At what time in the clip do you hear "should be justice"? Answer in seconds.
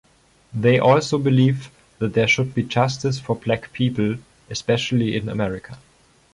2.27-3.19